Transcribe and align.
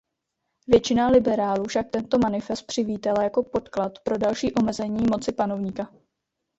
Většina 0.67 1.07
liberálů 1.07 1.63
však 1.67 1.85
tento 1.91 2.17
manifest 2.17 2.65
přivítala 2.65 3.23
jako 3.23 3.43
podklad 3.43 3.99
pro 3.99 4.17
další 4.17 4.53
omezení 4.53 5.03
moci 5.11 5.31
panovníka. 5.31 5.89